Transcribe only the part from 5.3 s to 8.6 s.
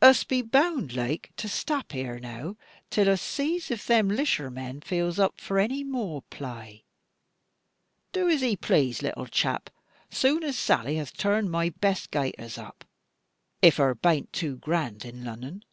for any moor plai. Do as 'e